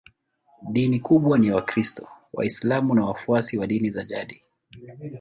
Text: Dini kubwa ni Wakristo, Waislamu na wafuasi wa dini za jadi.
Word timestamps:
Dini 0.71 0.99
kubwa 0.99 1.37
ni 1.39 1.51
Wakristo, 1.51 2.07
Waislamu 2.33 2.95
na 2.95 3.05
wafuasi 3.05 3.57
wa 3.57 3.67
dini 3.67 3.89
za 3.89 4.03
jadi. 4.03 4.43